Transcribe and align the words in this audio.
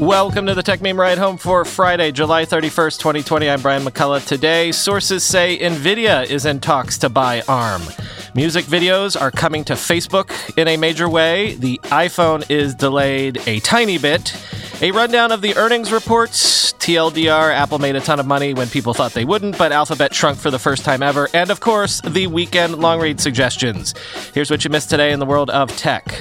Welcome 0.00 0.46
to 0.46 0.54
the 0.54 0.62
Techmeme 0.62 0.96
Ride 0.96 1.18
Home 1.18 1.36
for 1.36 1.62
Friday, 1.66 2.10
July 2.10 2.46
31st, 2.46 3.00
2020. 3.00 3.50
I'm 3.50 3.60
Brian 3.60 3.82
McCullough. 3.82 4.26
Today, 4.26 4.72
sources 4.72 5.22
say 5.22 5.58
NVIDIA 5.58 6.24
is 6.24 6.46
in 6.46 6.58
talks 6.58 6.96
to 6.96 7.10
buy 7.10 7.42
ARM. 7.46 7.82
Music 8.34 8.64
videos 8.64 9.20
are 9.20 9.30
coming 9.30 9.62
to 9.64 9.74
Facebook 9.74 10.56
in 10.56 10.68
a 10.68 10.78
major 10.78 11.06
way. 11.06 11.54
The 11.56 11.78
iPhone 11.84 12.50
is 12.50 12.74
delayed 12.74 13.46
a 13.46 13.60
tiny 13.60 13.98
bit. 13.98 14.34
A 14.80 14.90
rundown 14.90 15.32
of 15.32 15.42
the 15.42 15.54
earnings 15.56 15.92
reports. 15.92 16.72
TLDR, 16.72 17.52
Apple 17.52 17.78
made 17.78 17.94
a 17.94 18.00
ton 18.00 18.18
of 18.18 18.26
money 18.26 18.54
when 18.54 18.70
people 18.70 18.94
thought 18.94 19.12
they 19.12 19.26
wouldn't, 19.26 19.58
but 19.58 19.70
Alphabet 19.70 20.14
shrunk 20.14 20.38
for 20.38 20.50
the 20.50 20.58
first 20.58 20.82
time 20.82 21.02
ever. 21.02 21.28
And 21.34 21.50
of 21.50 21.60
course, 21.60 22.00
the 22.00 22.26
weekend 22.26 22.78
long 22.78 23.00
read 23.00 23.20
suggestions. 23.20 23.94
Here's 24.32 24.50
what 24.50 24.64
you 24.64 24.70
missed 24.70 24.88
today 24.88 25.12
in 25.12 25.18
the 25.18 25.26
world 25.26 25.50
of 25.50 25.68
tech. 25.76 26.18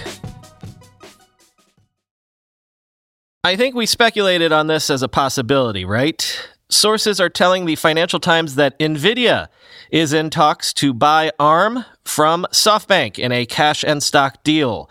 I 3.41 3.55
think 3.55 3.73
we 3.73 3.85
speculated 3.85 4.51
on 4.51 4.67
this 4.67 4.89
as 4.89 5.01
a 5.01 5.07
possibility, 5.07 5.85
right? 5.85 6.49
Sources 6.67 7.21
are 7.21 7.29
telling 7.29 7.65
the 7.65 7.77
Financial 7.77 8.19
Times 8.19 8.55
that 8.55 8.77
Nvidia 8.79 9.47
is 9.91 10.11
in 10.11 10.29
talks 10.29 10.73
to 10.73 10.93
buy 10.93 11.31
ARM 11.39 11.85
from 12.03 12.45
SoftBank 12.51 13.17
in 13.17 13.31
a 13.31 13.45
cash 13.45 13.85
and 13.85 14.03
stock 14.03 14.43
deal. 14.43 14.89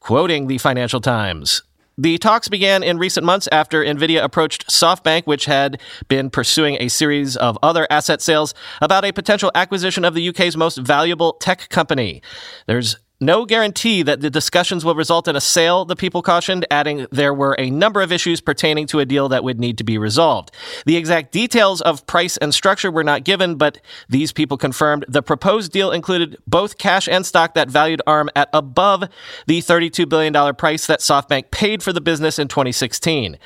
Quoting 0.00 0.48
the 0.48 0.58
Financial 0.58 1.00
Times, 1.00 1.62
the 1.96 2.18
talks 2.18 2.48
began 2.48 2.82
in 2.82 2.98
recent 2.98 3.24
months 3.24 3.48
after 3.52 3.84
Nvidia 3.84 4.24
approached 4.24 4.66
SoftBank, 4.66 5.26
which 5.26 5.44
had 5.44 5.80
been 6.08 6.30
pursuing 6.30 6.76
a 6.80 6.88
series 6.88 7.36
of 7.36 7.56
other 7.62 7.86
asset 7.90 8.20
sales, 8.20 8.54
about 8.82 9.04
a 9.04 9.12
potential 9.12 9.52
acquisition 9.54 10.04
of 10.04 10.14
the 10.14 10.28
UK's 10.30 10.56
most 10.56 10.78
valuable 10.78 11.34
tech 11.34 11.68
company. 11.68 12.22
There's 12.66 12.96
no 13.20 13.46
guarantee 13.46 14.02
that 14.02 14.20
the 14.20 14.30
discussions 14.30 14.84
will 14.84 14.94
result 14.94 15.28
in 15.28 15.36
a 15.36 15.40
sale, 15.40 15.84
the 15.84 15.96
people 15.96 16.20
cautioned, 16.22 16.66
adding 16.70 17.06
there 17.10 17.32
were 17.32 17.54
a 17.58 17.70
number 17.70 18.02
of 18.02 18.12
issues 18.12 18.40
pertaining 18.40 18.86
to 18.88 19.00
a 19.00 19.04
deal 19.04 19.28
that 19.28 19.44
would 19.44 19.60
need 19.60 19.78
to 19.78 19.84
be 19.84 19.98
resolved. 19.98 20.50
The 20.84 20.96
exact 20.96 21.32
details 21.32 21.80
of 21.80 22.06
price 22.06 22.36
and 22.36 22.52
structure 22.52 22.90
were 22.90 23.04
not 23.04 23.24
given, 23.24 23.54
but 23.56 23.80
these 24.08 24.32
people 24.32 24.56
confirmed 24.56 25.04
the 25.08 25.22
proposed 25.22 25.72
deal 25.72 25.92
included 25.92 26.36
both 26.46 26.78
cash 26.78 27.08
and 27.08 27.24
stock 27.24 27.54
that 27.54 27.68
valued 27.68 28.02
ARM 28.06 28.30
at 28.34 28.48
above 28.52 29.04
the 29.46 29.60
$32 29.60 30.08
billion 30.08 30.54
price 30.54 30.86
that 30.86 31.00
SoftBank 31.00 31.50
paid 31.50 31.82
for 31.82 31.92
the 31.92 32.00
business 32.00 32.38
in 32.38 32.48
2016. 32.48 33.38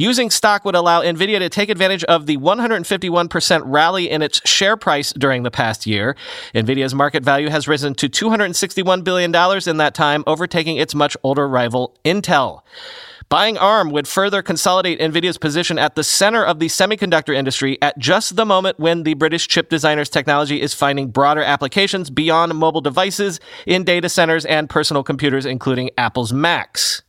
Using 0.00 0.30
stock 0.30 0.64
would 0.64 0.76
allow 0.76 1.02
Nvidia 1.02 1.40
to 1.40 1.48
take 1.48 1.68
advantage 1.68 2.04
of 2.04 2.26
the 2.26 2.36
151% 2.36 3.62
rally 3.64 4.08
in 4.08 4.22
its 4.22 4.40
share 4.48 4.76
price 4.76 5.12
during 5.12 5.42
the 5.42 5.50
past 5.50 5.86
year. 5.86 6.14
Nvidia's 6.54 6.94
market 6.94 7.24
value 7.24 7.50
has 7.50 7.66
risen 7.66 7.94
to 7.94 8.08
$261 8.08 9.02
billion 9.08 9.34
in 9.66 9.78
that 9.78 9.94
time, 9.94 10.22
overtaking 10.26 10.76
its 10.76 10.94
much 10.94 11.16
older 11.22 11.48
rival, 11.48 11.96
Intel. 12.04 12.60
Buying 13.30 13.56
ARM 13.56 13.90
would 13.90 14.06
further 14.06 14.42
consolidate 14.42 15.00
NVIDIA's 15.00 15.38
position 15.38 15.78
at 15.78 15.94
the 15.94 16.04
center 16.04 16.44
of 16.44 16.58
the 16.58 16.66
semiconductor 16.66 17.34
industry 17.34 17.78
at 17.80 17.96
just 17.98 18.36
the 18.36 18.44
moment 18.44 18.78
when 18.78 19.04
the 19.04 19.14
British 19.14 19.48
chip 19.48 19.70
designer's 19.70 20.10
technology 20.10 20.60
is 20.60 20.74
finding 20.74 21.08
broader 21.08 21.42
applications 21.42 22.10
beyond 22.10 22.54
mobile 22.54 22.82
devices 22.82 23.40
in 23.66 23.82
data 23.82 24.10
centers 24.10 24.44
and 24.44 24.68
personal 24.68 25.02
computers, 25.02 25.46
including 25.46 25.88
Apple's 25.96 26.34
Macs. 26.34 27.02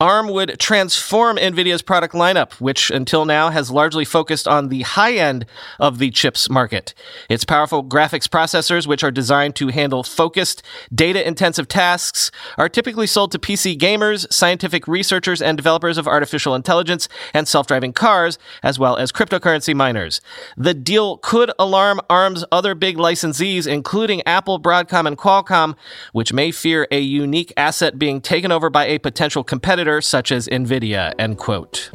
ARM 0.00 0.28
would 0.28 0.58
transform 0.58 1.36
NVIDIA's 1.36 1.80
product 1.80 2.14
lineup, 2.14 2.54
which 2.54 2.90
until 2.90 3.24
now 3.24 3.50
has 3.50 3.70
largely 3.70 4.04
focused 4.04 4.48
on 4.48 4.68
the 4.68 4.82
high 4.82 5.12
end 5.12 5.46
of 5.78 5.98
the 5.98 6.10
chips 6.10 6.50
market. 6.50 6.94
Its 7.30 7.44
powerful 7.44 7.84
graphics 7.84 8.26
processors, 8.26 8.88
which 8.88 9.04
are 9.04 9.12
designed 9.12 9.54
to 9.54 9.68
handle 9.68 10.02
focused, 10.02 10.64
data 10.92 11.24
intensive 11.24 11.68
tasks, 11.68 12.32
are 12.58 12.68
typically 12.68 13.06
sold 13.06 13.30
to 13.30 13.38
PC 13.38 13.78
gamers, 13.78 14.30
scientific 14.32 14.88
researchers, 14.88 15.40
and 15.40 15.56
developers 15.56 15.96
of 15.96 16.08
artificial 16.08 16.56
intelligence 16.56 17.08
and 17.32 17.46
self 17.46 17.68
driving 17.68 17.92
cars, 17.92 18.36
as 18.64 18.80
well 18.80 18.96
as 18.96 19.12
cryptocurrency 19.12 19.76
miners. 19.76 20.20
The 20.56 20.74
deal 20.74 21.18
could 21.18 21.52
alarm 21.56 22.00
ARM's 22.10 22.44
other 22.50 22.74
big 22.74 22.96
licensees, 22.96 23.68
including 23.68 24.26
Apple, 24.26 24.60
Broadcom, 24.60 25.06
and 25.06 25.16
Qualcomm, 25.16 25.76
which 26.12 26.32
may 26.32 26.50
fear 26.50 26.88
a 26.90 26.98
unique 26.98 27.52
asset 27.56 27.96
being 27.96 28.20
taken 28.20 28.50
over 28.50 28.68
by 28.68 28.86
a 28.86 28.98
potential 28.98 29.44
competitor 29.44 29.83
such 30.00 30.32
as 30.32 30.48
NVIDIA, 30.48 31.14
end 31.18 31.38
quote. 31.38 31.90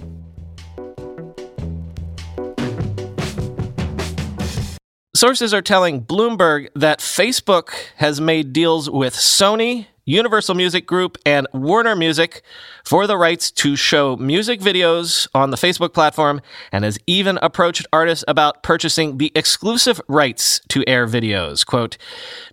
Sources 5.16 5.54
are 5.54 5.62
telling 5.62 6.02
Bloomberg 6.02 6.70
that 6.76 7.00
Facebook 7.00 7.72
has 7.98 8.22
made 8.22 8.54
deals 8.54 8.90
with 8.90 9.14
Sony, 9.14 9.88
Universal 10.10 10.56
Music 10.56 10.88
Group, 10.88 11.20
and 11.24 11.48
Warner 11.54 11.96
Music 11.96 12.42
for 12.84 13.06
the 13.06 13.16
rights 13.16 13.52
to 13.52 13.76
show 13.76 14.16
music 14.16 14.60
videos 14.60 15.28
on 15.36 15.52
the 15.52 15.58
Facebook 15.58 15.94
platform 15.94 16.42
and 16.72 16.84
has 16.84 16.98
even 17.06 17.38
approached 17.44 17.86
artists 17.94 18.26
about 18.28 18.64
purchasing 18.64 19.20
the 19.20 19.32
exclusive 19.36 20.02
rights 20.08 20.62
to 20.70 20.84
air 20.88 21.06
videos. 21.06 21.64
Quote, 21.64 21.96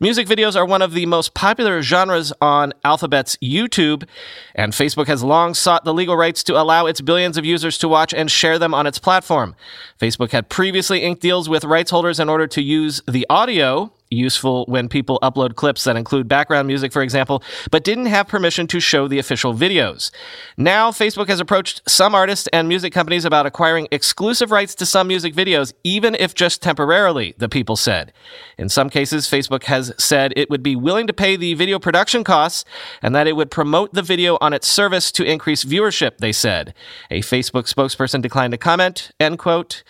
Music 0.02 0.28
videos 0.28 0.54
are 0.54 0.66
one 0.66 0.82
of 0.82 0.92
the 0.92 1.06
most 1.06 1.32
popular 1.32 1.80
genres 1.80 2.30
on 2.42 2.74
Alphabet's 2.84 3.36
YouTube, 3.42 4.06
and 4.54 4.74
Facebook 4.74 5.06
has 5.06 5.24
long 5.24 5.54
sought 5.54 5.84
the 5.84 5.94
legal 5.94 6.16
rights 6.16 6.44
to 6.44 6.60
allow 6.60 6.84
its 6.84 7.00
billions 7.00 7.38
of 7.38 7.46
users 7.46 7.78
to 7.78 7.88
watch 7.88 8.12
and 8.12 8.30
share 8.30 8.58
them 8.58 8.74
on 8.74 8.86
its 8.86 8.98
platform. 8.98 9.56
Facebook 9.98 10.32
had 10.32 10.50
previously 10.50 11.00
inked 11.00 11.22
deals 11.22 11.48
with 11.48 11.64
rights 11.64 11.90
holders 11.90 12.20
in 12.20 12.28
order 12.28 12.46
to 12.46 12.60
use 12.60 13.00
the 13.08 13.26
audio 13.30 13.92
useful 14.10 14.64
when 14.66 14.88
people 14.88 15.18
upload 15.22 15.56
clips 15.56 15.84
that 15.84 15.96
include 15.96 16.28
background 16.28 16.66
music, 16.68 16.92
for 16.92 17.02
example, 17.02 17.42
but 17.70 17.84
didn't 17.84 18.06
have 18.06 18.28
permission 18.28 18.66
to 18.68 18.80
show 18.80 19.08
the 19.08 19.18
official 19.18 19.54
videos. 19.54 20.10
Now, 20.56 20.90
Facebook 20.90 21.28
has 21.28 21.40
approached 21.40 21.82
some 21.88 22.14
artists 22.14 22.48
and 22.52 22.68
music 22.68 22.92
companies 22.92 23.24
about 23.24 23.46
acquiring 23.46 23.88
exclusive 23.90 24.50
rights 24.50 24.74
to 24.76 24.86
some 24.86 25.08
music 25.08 25.34
videos, 25.34 25.72
even 25.84 26.14
if 26.14 26.34
just 26.34 26.62
temporarily, 26.62 27.34
the 27.38 27.48
people 27.48 27.76
said. 27.76 28.12
In 28.58 28.68
some 28.68 28.90
cases, 28.90 29.26
Facebook 29.26 29.64
has 29.64 29.92
said 29.98 30.32
it 30.36 30.50
would 30.50 30.62
be 30.62 30.76
willing 30.76 31.06
to 31.06 31.12
pay 31.12 31.36
the 31.36 31.54
video 31.54 31.78
production 31.78 32.24
costs 32.24 32.64
and 33.02 33.14
that 33.14 33.26
it 33.26 33.36
would 33.36 33.50
promote 33.50 33.92
the 33.92 34.02
video 34.02 34.38
on 34.40 34.52
its 34.52 34.68
service 34.68 35.10
to 35.12 35.24
increase 35.24 35.64
viewership, 35.64 36.18
they 36.18 36.32
said. 36.32 36.74
A 37.10 37.20
Facebook 37.20 37.72
spokesperson 37.72 38.22
declined 38.22 38.52
to 38.52 38.58
comment, 38.58 39.10
end 39.20 39.38
quote. 39.38 39.82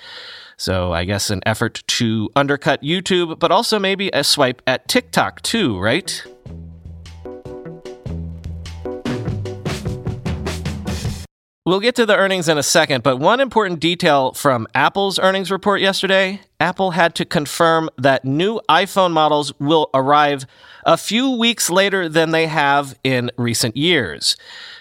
So 0.56 0.92
I 0.92 1.04
guess 1.04 1.30
an 1.30 1.42
effort 1.44 1.82
to 1.86 2.30
undercut 2.34 2.82
YouTube, 2.82 3.38
but 3.38 3.50
also 3.50 3.78
maybe 3.78 4.10
a 4.12 4.24
swipe 4.24 4.62
at 4.66 4.88
TikTok 4.88 5.42
too, 5.42 5.78
right? 5.78 6.24
We'll 11.66 11.80
get 11.80 11.96
to 11.96 12.06
the 12.06 12.14
earnings 12.16 12.48
in 12.48 12.58
a 12.58 12.62
second, 12.62 13.02
but 13.02 13.16
one 13.16 13.40
important 13.40 13.80
detail 13.80 14.32
from 14.34 14.68
Apple's 14.72 15.18
earnings 15.18 15.50
report 15.50 15.80
yesterday 15.80 16.40
Apple 16.60 16.92
had 16.92 17.14
to 17.16 17.24
confirm 17.24 17.90
that 17.98 18.24
new 18.24 18.60
iPhone 18.68 19.12
models 19.12 19.52
will 19.58 19.90
arrive 19.92 20.46
a 20.84 20.96
few 20.96 21.30
weeks 21.30 21.68
later 21.68 22.08
than 22.08 22.30
they 22.30 22.46
have 22.46 22.98
in 23.04 23.30
recent 23.36 23.76
years. 23.76 24.36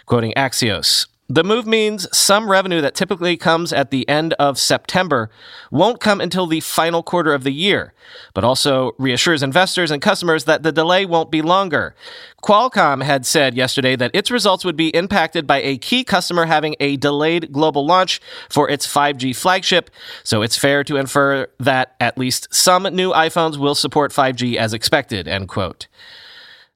Quoting 0.06 0.34
Axios, 0.38 1.08
the 1.28 1.44
move 1.44 1.66
means 1.66 2.08
some 2.16 2.52
revenue 2.52 2.82
that 2.82 2.94
typically 2.94 3.36
comes 3.36 3.74
at 3.74 3.90
the 3.90 4.08
end 4.08 4.34
of 4.34 4.60
September 4.60 5.32
won't 5.72 6.00
come 6.00 6.22
until 6.22 6.46
the 6.46 6.60
final 6.60 7.02
quarter 7.02 7.34
of 7.34 7.44
the 7.44 7.52
year, 7.52 7.94
but 8.36 8.44
also 8.44 8.92
reassures 9.00 9.42
investors 9.42 9.90
and 9.90 10.04
customers 10.04 10.44
that 10.44 10.62
the 10.62 10.72
delay 10.72 11.04
won't 11.04 11.32
be 11.32 11.42
longer. 11.42 11.96
Qualcomm 12.44 13.02
had 13.02 13.26
said 13.26 13.56
yesterday 13.56 13.96
that 13.96 14.12
its 14.14 14.30
results 14.30 14.64
would 14.64 14.76
be 14.76 14.90
impacted 14.90 15.48
by 15.48 15.62
a 15.64 15.80
key 15.80 16.04
customer 16.04 16.46
having 16.46 16.76
a 16.80 16.96
delayed 16.98 17.52
global 17.52 17.88
launch 17.88 18.22
for 18.48 18.70
its 18.70 18.86
5G 18.86 19.36
flagship, 19.36 19.90
so 20.24 20.44
it's 20.44 20.58
fair 20.58 20.84
to 20.84 20.96
infer 20.96 21.48
that 21.60 21.96
at 22.00 22.20
least 22.20 22.54
some 22.54 22.84
new 22.84 23.12
iPhones 23.12 23.58
will 23.58 23.76
support 23.76 24.12
5G 24.12 24.58
as 24.58 24.74
expected, 24.74 25.28
end 25.28 25.48
quote. 25.48 25.88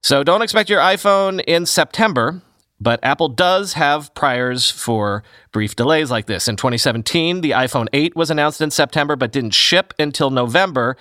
So 0.01 0.24
don't 0.24 0.42
expect 0.42 0.69
your 0.69 0.80
iPhone 0.80 1.44
in 1.46 1.68
September. 1.68 2.42
But 2.81 2.99
Apple 3.03 3.27
does 3.27 3.73
have 3.73 4.13
priors 4.13 4.71
for 4.71 5.23
brief 5.51 5.75
delays 5.75 6.09
like 6.09 6.27
this. 6.27 6.47
In 6.47 6.55
2017, 6.55 7.41
the 7.41 7.51
iPhone 7.51 7.87
8 7.91 8.15
was 8.15 8.31
announced 8.31 8.61
in 8.61 8.71
September 8.71 9.17
but 9.17 9.33
didn't 9.33 9.51
ship 9.51 9.93
until 9.99 10.29
November. 10.29 10.95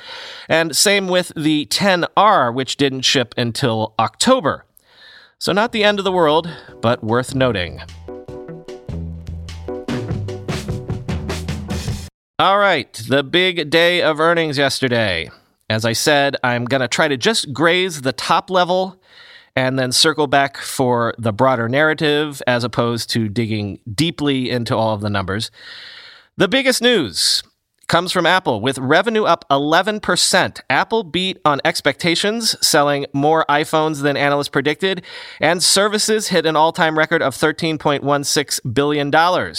And 0.48 0.74
same 0.74 1.06
with 1.06 1.32
the 1.36 1.66
XR, 1.66 2.52
which 2.52 2.76
didn't 2.76 3.02
ship 3.02 3.32
until 3.36 3.94
October. 3.98 4.64
So, 5.38 5.52
not 5.52 5.70
the 5.70 5.84
end 5.84 6.00
of 6.00 6.04
the 6.04 6.10
world, 6.10 6.50
but 6.80 7.04
worth 7.04 7.32
noting. 7.32 7.80
All 12.40 12.58
right, 12.58 12.92
the 13.08 13.22
big 13.22 13.70
day 13.70 14.02
of 14.02 14.18
earnings 14.18 14.58
yesterday. 14.58 15.30
As 15.70 15.84
I 15.84 15.92
said, 15.92 16.36
I'm 16.42 16.64
going 16.64 16.80
to 16.80 16.88
try 16.88 17.06
to 17.06 17.16
just 17.16 17.52
graze 17.52 18.02
the 18.02 18.12
top 18.12 18.50
level 18.50 19.00
and 19.56 19.78
then 19.78 19.92
circle 19.92 20.26
back 20.26 20.56
for 20.56 21.14
the 21.18 21.32
broader 21.32 21.68
narrative 21.68 22.42
as 22.46 22.64
opposed 22.64 23.10
to 23.10 23.28
digging 23.28 23.80
deeply 23.92 24.50
into 24.50 24.76
all 24.76 24.94
of 24.94 25.00
the 25.00 25.10
numbers. 25.10 25.50
The 26.36 26.48
biggest 26.48 26.80
news 26.82 27.42
comes 27.88 28.12
from 28.12 28.26
Apple 28.26 28.60
with 28.60 28.78
revenue 28.78 29.24
up 29.24 29.44
11%. 29.50 30.60
Apple 30.70 31.02
beat 31.02 31.38
on 31.44 31.60
expectations, 31.64 32.54
selling 32.64 33.06
more 33.12 33.44
iPhones 33.48 34.02
than 34.02 34.16
analysts 34.16 34.50
predicted, 34.50 35.02
and 35.40 35.62
services 35.62 36.28
hit 36.28 36.46
an 36.46 36.54
all 36.54 36.70
time 36.70 36.96
record 36.96 37.22
of 37.22 37.34
$13.16 37.34 38.74
billion. 38.74 39.54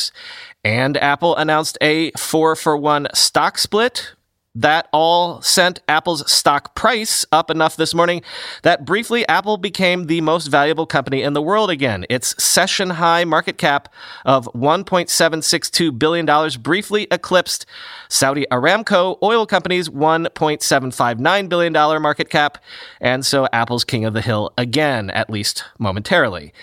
And 0.64 0.98
Apple 0.98 1.36
announced 1.36 1.78
a 1.82 2.12
four 2.12 2.56
for 2.56 2.78
one 2.78 3.08
stock 3.14 3.58
split 3.58 4.14
that 4.60 4.90
all 4.92 5.42
sent 5.42 5.80
Apple's 5.88 6.30
stock 6.30 6.76
price 6.76 7.26
up 7.32 7.50
enough 7.50 7.78
this 7.78 7.94
morning 7.94 8.22
that 8.64 8.86
briefly 8.86 9.26
Apple 9.30 9.56
became 9.56 10.08
the 10.08 10.20
most 10.20 10.48
valuable 10.48 10.86
company 10.86 11.24
in 11.24 11.32
the 11.32 11.42
world 11.42 11.70
again. 11.70 12.06
Its 12.10 12.42
session 12.44 12.92
high 12.92 13.24
market 13.24 13.58
cap 13.58 13.88
of 14.26 14.50
$1.762 14.54 15.98
billion 15.98 16.50
briefly 16.62 17.08
eclipsed 17.10 17.66
Saudi 18.10 18.46
Aramco 18.52 19.18
Oil 19.24 19.46
Company's 19.46 19.88
$1.759 19.88 21.50
billion 21.50 21.74
market 22.02 22.30
cap, 22.30 22.58
and 23.00 23.26
so 23.26 23.48
Apple's 23.54 23.86
king 23.86 24.04
of 24.04 24.14
the 24.14 24.22
hill 24.22 24.52
again, 24.58 25.10
at 25.12 25.30
least 25.30 25.64
momentarily. 25.78 26.54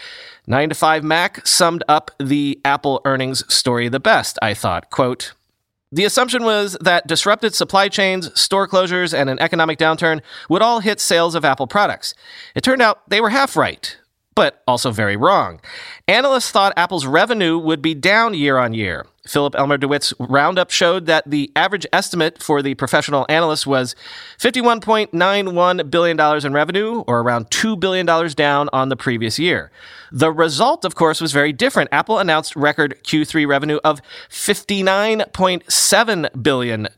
9 0.46 0.68
to 0.68 0.74
5 0.74 1.02
Mac 1.02 1.46
summed 1.46 1.82
up 1.88 2.10
the 2.20 2.60
Apple 2.64 3.00
earnings 3.04 3.42
story 3.52 3.88
the 3.88 3.98
best, 3.98 4.38
I 4.42 4.52
thought. 4.54 4.90
Quote, 4.90 5.32
the 5.96 6.04
assumption 6.04 6.44
was 6.44 6.76
that 6.82 7.06
disrupted 7.06 7.54
supply 7.54 7.88
chains, 7.88 8.38
store 8.38 8.68
closures, 8.68 9.16
and 9.18 9.30
an 9.30 9.38
economic 9.38 9.78
downturn 9.78 10.20
would 10.50 10.60
all 10.60 10.80
hit 10.80 11.00
sales 11.00 11.34
of 11.34 11.42
Apple 11.42 11.66
products. 11.66 12.14
It 12.54 12.62
turned 12.62 12.82
out 12.82 13.08
they 13.08 13.20
were 13.20 13.30
half 13.30 13.56
right, 13.56 13.96
but 14.34 14.62
also 14.68 14.90
very 14.90 15.16
wrong. 15.16 15.58
Analysts 16.06 16.50
thought 16.50 16.74
Apple's 16.76 17.06
revenue 17.06 17.56
would 17.56 17.80
be 17.80 17.94
down 17.94 18.34
year 18.34 18.58
on 18.58 18.74
year. 18.74 19.06
Philip 19.26 19.54
Elmer 19.56 19.76
DeWitt's 19.76 20.14
roundup 20.18 20.70
showed 20.70 21.06
that 21.06 21.28
the 21.28 21.50
average 21.56 21.86
estimate 21.92 22.42
for 22.42 22.62
the 22.62 22.74
professional 22.74 23.26
analyst 23.28 23.66
was 23.66 23.94
$51.91 24.38 25.90
billion 25.90 26.46
in 26.46 26.52
revenue, 26.52 27.04
or 27.06 27.20
around 27.20 27.50
$2 27.50 27.78
billion 27.78 28.06
down 28.06 28.68
on 28.72 28.88
the 28.88 28.96
previous 28.96 29.38
year. 29.38 29.70
The 30.12 30.32
result, 30.32 30.84
of 30.84 30.94
course, 30.94 31.20
was 31.20 31.32
very 31.32 31.52
different. 31.52 31.90
Apple 31.92 32.18
announced 32.18 32.54
record 32.54 32.96
Q3 33.02 33.46
revenue 33.46 33.80
of 33.82 34.00
$59.7 34.30 36.42
billion. 36.42 36.88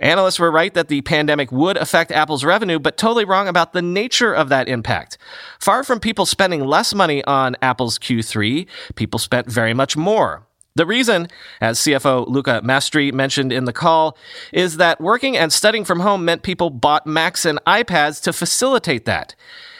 Analysts 0.00 0.38
were 0.38 0.52
right 0.52 0.74
that 0.74 0.88
the 0.88 1.00
pandemic 1.02 1.50
would 1.50 1.76
affect 1.76 2.12
Apple's 2.12 2.44
revenue, 2.44 2.78
but 2.78 2.96
totally 2.96 3.24
wrong 3.24 3.48
about 3.48 3.72
the 3.72 3.82
nature 3.82 4.32
of 4.32 4.48
that 4.50 4.68
impact. 4.68 5.18
Far 5.58 5.82
from 5.82 5.98
people 5.98 6.26
spending 6.26 6.64
less 6.64 6.94
money 6.94 7.24
on 7.24 7.56
Apple's 7.60 7.98
Q3, 7.98 8.68
people 8.94 9.18
spent 9.18 9.50
very 9.50 9.74
much 9.74 9.96
more. 9.96 10.45
The 10.76 10.84
reason, 10.84 11.28
as 11.58 11.78
CFO 11.78 12.28
Luca 12.28 12.60
Maestri 12.62 13.10
mentioned 13.10 13.50
in 13.50 13.64
the 13.64 13.72
call, 13.72 14.16
is 14.52 14.76
that 14.76 15.00
working 15.00 15.34
and 15.34 15.50
studying 15.50 15.86
from 15.86 16.00
home 16.00 16.22
meant 16.26 16.42
people 16.42 16.68
bought 16.68 17.06
Macs 17.06 17.46
and 17.46 17.58
iPads 17.66 18.22
to 18.24 18.32
facilitate 18.32 19.06
that. 19.06 19.34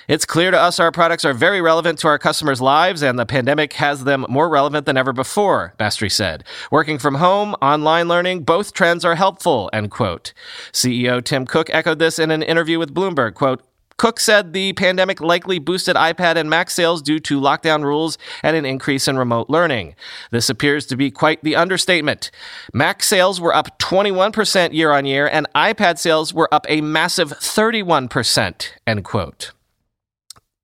It's 0.08 0.24
clear 0.24 0.50
to 0.50 0.58
us 0.58 0.80
our 0.80 0.90
products 0.90 1.26
are 1.26 1.34
very 1.34 1.60
relevant 1.60 1.98
to 1.98 2.08
our 2.08 2.18
customers' 2.18 2.62
lives, 2.62 3.02
and 3.02 3.18
the 3.18 3.26
pandemic 3.26 3.74
has 3.74 4.04
them 4.04 4.24
more 4.30 4.48
relevant 4.48 4.86
than 4.86 4.96
ever 4.96 5.12
before, 5.12 5.74
Maestri 5.78 6.10
said. 6.10 6.44
Working 6.70 6.98
from 6.98 7.16
home, 7.16 7.54
online 7.60 8.08
learning, 8.08 8.44
both 8.44 8.72
trends 8.72 9.04
are 9.04 9.16
helpful, 9.16 9.68
end 9.74 9.90
quote. 9.90 10.32
CEO 10.72 11.22
Tim 11.22 11.44
Cook 11.44 11.68
echoed 11.74 11.98
this 11.98 12.18
in 12.18 12.30
an 12.30 12.42
interview 12.42 12.78
with 12.78 12.94
Bloomberg, 12.94 13.34
quote, 13.34 13.62
Cook 13.98 14.20
said 14.20 14.52
the 14.52 14.74
pandemic 14.74 15.20
likely 15.20 15.58
boosted 15.58 15.96
iPad 15.96 16.36
and 16.36 16.50
Mac 16.50 16.70
sales 16.70 17.00
due 17.00 17.18
to 17.20 17.40
lockdown 17.40 17.82
rules 17.82 18.18
and 18.42 18.54
an 18.54 18.66
increase 18.66 19.08
in 19.08 19.16
remote 19.16 19.48
learning. 19.48 19.94
This 20.30 20.50
appears 20.50 20.84
to 20.86 20.96
be 20.96 21.10
quite 21.10 21.42
the 21.42 21.56
understatement. 21.56 22.30
Mac 22.74 23.02
sales 23.02 23.40
were 23.40 23.54
up 23.54 23.78
21% 23.78 24.72
year 24.72 24.92
on 24.92 25.06
year, 25.06 25.26
and 25.26 25.46
iPad 25.54 25.98
sales 25.98 26.34
were 26.34 26.52
up 26.52 26.66
a 26.68 26.80
massive 26.82 27.30
31%. 27.30 28.68
End 28.86 29.04
quote. 29.04 29.52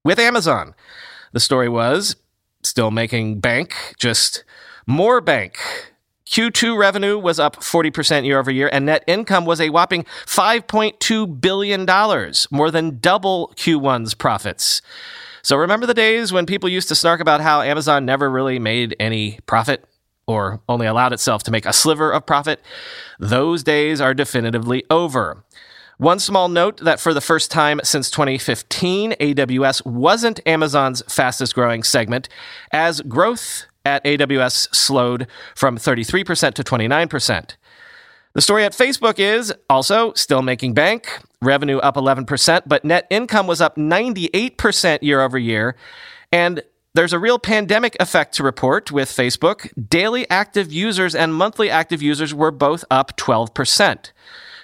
With 0.04 0.18
Amazon, 0.18 0.74
the 1.32 1.40
story 1.40 1.68
was 1.68 2.16
still 2.62 2.90
making 2.90 3.40
bank, 3.40 3.74
just 3.98 4.44
more 4.86 5.20
bank. 5.20 5.58
Q2 6.32 6.78
revenue 6.78 7.18
was 7.18 7.38
up 7.38 7.56
40% 7.56 8.24
year 8.24 8.38
over 8.38 8.50
year, 8.50 8.70
and 8.72 8.86
net 8.86 9.04
income 9.06 9.44
was 9.44 9.60
a 9.60 9.68
whopping 9.68 10.04
$5.2 10.24 11.40
billion, 11.42 12.32
more 12.50 12.70
than 12.70 12.98
double 13.00 13.52
Q1's 13.56 14.14
profits. 14.14 14.80
So 15.42 15.58
remember 15.58 15.84
the 15.84 15.92
days 15.92 16.32
when 16.32 16.46
people 16.46 16.70
used 16.70 16.88
to 16.88 16.94
snark 16.94 17.20
about 17.20 17.42
how 17.42 17.60
Amazon 17.60 18.06
never 18.06 18.30
really 18.30 18.58
made 18.58 18.96
any 18.98 19.40
profit 19.44 19.84
or 20.26 20.62
only 20.70 20.86
allowed 20.86 21.12
itself 21.12 21.42
to 21.42 21.50
make 21.50 21.66
a 21.66 21.72
sliver 21.74 22.10
of 22.10 22.24
profit? 22.24 22.62
Those 23.18 23.62
days 23.62 24.00
are 24.00 24.14
definitively 24.14 24.84
over. 24.88 25.44
One 25.98 26.18
small 26.18 26.48
note 26.48 26.78
that 26.78 26.98
for 26.98 27.12
the 27.12 27.20
first 27.20 27.50
time 27.50 27.78
since 27.84 28.10
2015, 28.10 29.12
AWS 29.20 29.84
wasn't 29.84 30.40
Amazon's 30.46 31.02
fastest 31.12 31.54
growing 31.54 31.82
segment, 31.82 32.30
as 32.72 33.02
growth 33.02 33.66
at 33.84 34.04
AWS 34.04 34.74
slowed 34.74 35.26
from 35.54 35.76
33% 35.76 36.54
to 36.54 36.64
29%. 36.64 37.56
The 38.34 38.40
story 38.40 38.64
at 38.64 38.72
Facebook 38.72 39.18
is 39.18 39.52
also 39.68 40.14
still 40.14 40.40
making 40.40 40.72
bank, 40.72 41.20
revenue 41.42 41.78
up 41.78 41.96
11%, 41.96 42.62
but 42.66 42.84
net 42.84 43.06
income 43.10 43.46
was 43.46 43.60
up 43.60 43.76
98% 43.76 45.02
year 45.02 45.20
over 45.20 45.38
year. 45.38 45.76
And 46.32 46.62
there's 46.94 47.12
a 47.12 47.18
real 47.18 47.38
pandemic 47.38 47.96
effect 48.00 48.34
to 48.36 48.42
report 48.42 48.90
with 48.90 49.10
Facebook. 49.10 49.70
Daily 49.88 50.28
active 50.30 50.72
users 50.72 51.14
and 51.14 51.34
monthly 51.34 51.68
active 51.70 52.00
users 52.02 52.32
were 52.32 52.50
both 52.50 52.84
up 52.90 53.16
12%. 53.18 54.12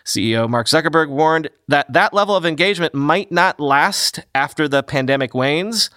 CEO 0.04 0.48
Mark 0.48 0.66
Zuckerberg 0.66 1.10
warned 1.10 1.50
that 1.68 1.92
that 1.92 2.14
level 2.14 2.34
of 2.34 2.46
engagement 2.46 2.94
might 2.94 3.30
not 3.30 3.60
last 3.60 4.20
after 4.34 4.66
the 4.66 4.82
pandemic 4.82 5.34
wanes. 5.34 5.90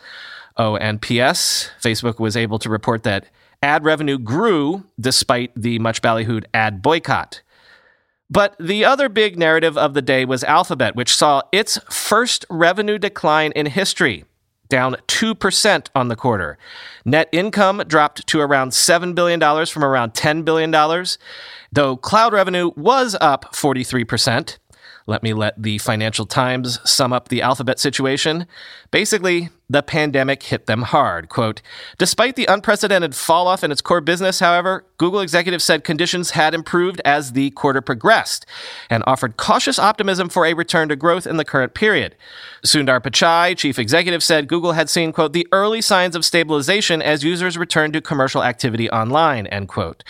Oh, 0.57 0.75
and 0.75 1.01
P.S. 1.01 1.71
Facebook 1.81 2.19
was 2.19 2.35
able 2.35 2.59
to 2.59 2.69
report 2.69 3.03
that 3.03 3.27
ad 3.63 3.83
revenue 3.83 4.17
grew 4.17 4.83
despite 4.99 5.51
the 5.55 5.79
much 5.79 6.01
ballyhooed 6.01 6.45
ad 6.53 6.81
boycott. 6.81 7.41
But 8.29 8.55
the 8.59 8.85
other 8.85 9.09
big 9.09 9.37
narrative 9.37 9.77
of 9.77 9.93
the 9.93 10.01
day 10.01 10.23
was 10.23 10.43
Alphabet, 10.45 10.95
which 10.95 11.13
saw 11.13 11.41
its 11.51 11.77
first 11.89 12.45
revenue 12.49 12.97
decline 12.97 13.51
in 13.51 13.65
history, 13.65 14.23
down 14.69 14.95
2% 15.07 15.87
on 15.93 16.07
the 16.07 16.15
quarter. 16.15 16.57
Net 17.03 17.27
income 17.33 17.83
dropped 17.87 18.25
to 18.27 18.39
around 18.39 18.69
$7 18.69 19.13
billion 19.13 19.65
from 19.65 19.83
around 19.83 20.13
$10 20.13 20.45
billion, 20.45 20.71
though 21.73 21.97
cloud 21.97 22.31
revenue 22.31 22.71
was 22.77 23.17
up 23.19 23.53
43%. 23.53 24.57
Let 25.07 25.23
me 25.23 25.33
let 25.33 25.61
the 25.61 25.77
Financial 25.79 26.25
Times 26.25 26.79
sum 26.89 27.11
up 27.11 27.27
the 27.27 27.41
Alphabet 27.41 27.79
situation. 27.79 28.47
Basically, 28.91 29.49
the 29.71 29.81
pandemic 29.81 30.43
hit 30.43 30.65
them 30.65 30.81
hard. 30.81 31.29
Quote, 31.29 31.61
Despite 31.97 32.35
the 32.35 32.45
unprecedented 32.45 33.15
fall 33.15 33.47
off 33.47 33.63
in 33.63 33.71
its 33.71 33.81
core 33.81 34.01
business, 34.01 34.39
however, 34.39 34.85
Google 34.97 35.21
executives 35.21 35.63
said 35.63 35.83
conditions 35.83 36.31
had 36.31 36.53
improved 36.53 37.01
as 37.05 37.31
the 37.31 37.51
quarter 37.51 37.81
progressed 37.81 38.45
and 38.89 39.03
offered 39.07 39.37
cautious 39.37 39.79
optimism 39.79 40.29
for 40.29 40.45
a 40.45 40.53
return 40.53 40.89
to 40.89 40.95
growth 40.95 41.25
in 41.25 41.37
the 41.37 41.45
current 41.45 41.73
period. 41.73 42.15
Sundar 42.65 43.01
Pichai, 43.01 43.57
chief 43.57 43.79
executive, 43.79 44.21
said 44.21 44.47
Google 44.47 44.73
had 44.73 44.89
seen, 44.89 45.13
quote, 45.13 45.33
the 45.33 45.47
early 45.51 45.81
signs 45.81 46.15
of 46.15 46.25
stabilization 46.25 47.01
as 47.01 47.23
users 47.23 47.57
returned 47.57 47.93
to 47.93 48.01
commercial 48.01 48.43
activity 48.43 48.89
online, 48.89 49.47
end 49.47 49.69
quote. 49.69 50.03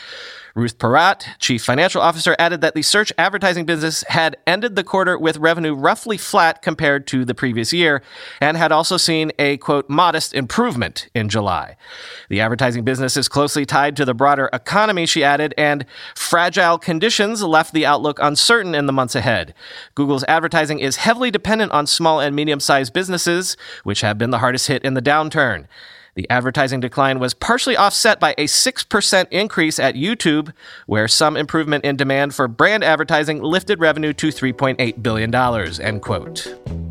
Ruth 0.55 0.77
Porat, 0.77 1.25
chief 1.39 1.63
financial 1.63 2.01
officer, 2.01 2.35
added 2.37 2.61
that 2.61 2.75
the 2.75 2.81
search 2.81 3.13
advertising 3.17 3.65
business 3.65 4.03
had 4.09 4.35
ended 4.45 4.75
the 4.75 4.83
quarter 4.83 5.17
with 5.17 5.37
revenue 5.37 5.73
roughly 5.73 6.17
flat 6.17 6.61
compared 6.61 7.07
to 7.07 7.23
the 7.23 7.33
previous 7.33 7.71
year 7.71 8.01
and 8.41 8.57
had 8.57 8.71
also 8.71 8.97
seen 8.97 9.31
quote 9.57 9.89
modest 9.89 10.33
improvement 10.33 11.09
in 11.13 11.29
July. 11.29 11.75
The 12.29 12.41
advertising 12.41 12.83
business 12.83 13.17
is 13.17 13.27
closely 13.27 13.65
tied 13.65 13.95
to 13.97 14.05
the 14.05 14.13
broader 14.13 14.49
economy, 14.53 15.05
she 15.05 15.23
added, 15.23 15.53
and 15.57 15.85
fragile 16.15 16.77
conditions 16.77 17.43
left 17.43 17.73
the 17.73 17.85
outlook 17.85 18.19
uncertain 18.21 18.75
in 18.75 18.85
the 18.85 18.93
months 18.93 19.15
ahead. 19.15 19.53
Google's 19.95 20.25
advertising 20.25 20.79
is 20.79 20.97
heavily 20.97 21.31
dependent 21.31 21.71
on 21.71 21.87
small 21.87 22.19
and 22.19 22.35
medium 22.35 22.59
sized 22.59 22.93
businesses, 22.93 23.57
which 23.83 24.01
have 24.01 24.17
been 24.17 24.31
the 24.31 24.39
hardest 24.39 24.67
hit 24.67 24.83
in 24.83 24.93
the 24.93 25.01
downturn. 25.01 25.67
The 26.15 26.29
advertising 26.29 26.81
decline 26.81 27.19
was 27.19 27.33
partially 27.33 27.77
offset 27.77 28.19
by 28.19 28.35
a 28.37 28.45
6% 28.45 29.27
increase 29.31 29.79
at 29.79 29.95
YouTube, 29.95 30.51
where 30.85 31.07
some 31.07 31.37
improvement 31.37 31.85
in 31.85 31.95
demand 31.95 32.35
for 32.35 32.47
brand 32.49 32.83
advertising 32.83 33.41
lifted 33.41 33.79
revenue 33.79 34.11
to 34.13 34.27
$3.8 34.27 35.01
billion, 35.01 35.33
end 35.33 36.01
quote. 36.01 36.90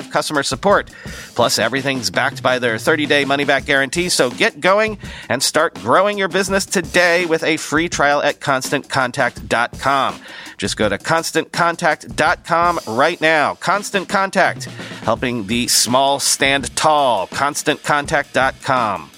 customer 0.00 0.42
support. 0.42 0.90
Plus, 1.34 1.58
everything's 1.58 2.10
backed 2.10 2.42
by 2.42 2.58
their 2.58 2.78
30 2.78 3.06
day 3.06 3.24
money 3.24 3.44
back 3.44 3.66
guarantee, 3.66 4.08
so 4.08 4.30
get 4.30 4.60
going 4.60 4.98
and 5.28 5.42
start 5.42 5.74
growing 5.74 6.16
your 6.16 6.28
business 6.28 6.64
today 6.64 7.26
with 7.26 7.42
a 7.44 7.56
free 7.58 7.88
trial 7.88 8.22
at 8.22 8.40
constantcontact.com. 8.40 10.20
Just 10.56 10.76
go 10.76 10.88
to 10.88 10.96
constantcontact.com 10.96 12.80
right 12.86 13.20
now. 13.20 13.54
Constant 13.54 14.08
Contact, 14.08 14.64
helping 15.02 15.46
the 15.46 15.68
small 15.68 16.20
stand 16.20 16.74
tall. 16.76 17.26
ConstantContact.com. 17.28 19.10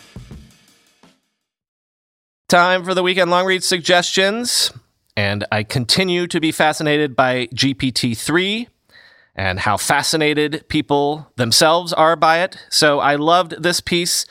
Time 2.48 2.84
for 2.84 2.94
the 2.94 3.02
weekend 3.02 3.30
long 3.30 3.46
read 3.46 3.64
suggestions. 3.64 4.72
And 5.16 5.46
I 5.52 5.62
continue 5.62 6.26
to 6.26 6.40
be 6.40 6.52
fascinated 6.52 7.14
by 7.14 7.46
GPT 7.48 8.16
3 8.16 8.68
and 9.36 9.60
how 9.60 9.76
fascinated 9.76 10.64
people 10.68 11.30
themselves 11.36 11.92
are 11.92 12.16
by 12.16 12.38
it. 12.42 12.58
So 12.70 13.00
I 13.00 13.16
loved 13.16 13.62
this 13.62 13.80
piece 13.80 14.26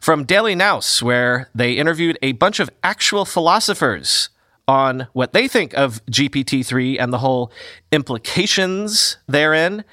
from 0.00 0.24
Daily 0.24 0.54
Nous, 0.54 1.02
where 1.02 1.50
they 1.54 1.72
interviewed 1.72 2.18
a 2.22 2.32
bunch 2.32 2.60
of 2.60 2.70
actual 2.82 3.24
philosophers 3.24 4.30
on 4.66 5.08
what 5.12 5.32
they 5.32 5.48
think 5.48 5.74
of 5.74 6.04
GPT 6.06 6.64
3 6.64 6.98
and 6.98 7.12
the 7.12 7.18
whole 7.18 7.50
implications 7.90 9.16
therein. 9.26 9.84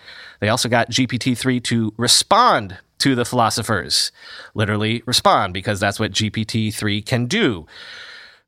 They 0.41 0.49
also 0.49 0.69
got 0.69 0.91
GPT 0.91 1.37
3 1.37 1.59
to 1.61 1.93
respond 1.97 2.77
to 2.99 3.15
the 3.15 3.25
philosophers, 3.25 4.11
literally 4.53 5.01
respond, 5.05 5.53
because 5.53 5.79
that's 5.79 5.99
what 5.99 6.11
GPT 6.11 6.73
3 6.73 7.01
can 7.01 7.25
do. 7.25 7.65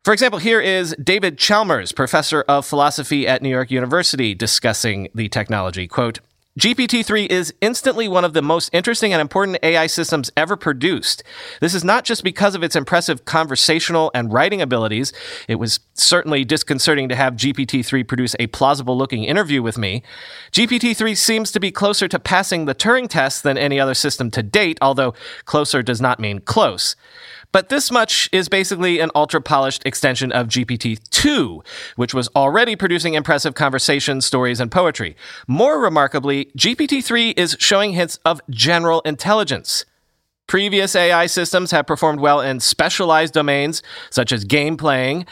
For 0.08 0.14
example, 0.14 0.40
here 0.40 0.62
is 0.62 0.96
David 1.04 1.38
Chalmers, 1.38 1.92
professor 1.92 2.46
of 2.48 2.66
philosophy 2.66 3.28
at 3.28 3.42
New 3.42 3.50
York 3.50 3.70
University, 3.70 4.34
discussing 4.34 5.10
the 5.14 5.28
technology. 5.28 5.86
Quote, 5.86 6.22
GPT-3 6.58 7.28
is 7.28 7.54
instantly 7.62 8.08
one 8.08 8.26
of 8.26 8.34
the 8.34 8.42
most 8.42 8.72
interesting 8.74 9.14
and 9.14 9.22
important 9.22 9.60
AI 9.62 9.86
systems 9.86 10.32
ever 10.36 10.58
produced. 10.58 11.22
This 11.62 11.76
is 11.76 11.84
not 11.84 12.04
just 12.04 12.24
because 12.24 12.56
of 12.56 12.64
its 12.64 12.76
impressive 12.76 13.26
conversational 13.26 14.10
and 14.16 14.34
writing 14.34 14.60
abilities. 14.60 15.14
It 15.48 15.56
was 15.56 15.80
certainly 15.94 16.44
disconcerting 16.44 17.10
to 17.10 17.16
have 17.16 17.36
GPT-3 17.36 18.08
produce 18.08 18.36
a 18.40 18.48
plausible 18.48 18.98
looking 18.98 19.24
interview 19.24 19.62
with 19.62 19.78
me. 19.78 20.02
GPT-3 20.52 21.16
seems 21.16 21.52
to 21.52 21.60
be 21.60 21.70
closer 21.70 22.08
to 22.08 22.18
passing 22.18 22.66
the 22.66 22.74
Turing 22.74 23.08
test 23.08 23.44
than 23.44 23.60
any 23.60 23.80
other 23.80 23.94
system 23.94 24.32
to 24.32 24.42
date, 24.42 24.80
although 24.82 25.14
closer 25.46 25.84
does 25.84 26.02
not 26.02 26.20
mean 26.20 26.40
close. 26.40 26.96
But 27.52 27.70
this 27.70 27.92
much 27.92 28.30
is 28.32 28.50
basically 28.50 29.00
an 29.00 29.10
ultra 29.16 29.42
polished 29.42 29.86
extension 29.86 30.32
of 30.32 30.48
GPT 30.48 31.00
2, 31.10 31.64
which 31.96 32.14
was 32.14 32.30
already 32.36 32.76
producing 32.76 33.14
impressive 33.14 33.56
conversations, 33.56 34.26
stories, 34.26 34.60
and 34.60 34.70
poetry. 34.70 35.16
More 35.48 35.80
remarkably, 35.80 36.47
GPT 36.56 37.04
3 37.04 37.32
is 37.32 37.58
showing 37.60 37.94
hints 37.94 38.20
of 38.26 38.42
general 38.50 39.02
intelligence. 39.02 39.86
Previous 40.48 40.96
AI 40.96 41.26
systems 41.26 41.72
have 41.72 41.86
performed 41.86 42.22
well 42.22 42.40
in 42.40 42.60
specialized 42.60 43.34
domains, 43.34 43.84
such 44.10 44.32
as 44.32 44.46
game 44.46 44.78
playing, 44.78 45.26